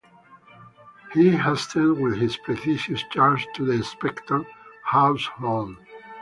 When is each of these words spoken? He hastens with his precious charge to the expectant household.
He 1.13 1.29
hastens 1.29 1.99
with 1.99 2.17
his 2.17 2.35
precious 2.35 3.03
charge 3.11 3.45
to 3.53 3.65
the 3.67 3.73
expectant 3.77 4.47
household. 4.83 5.77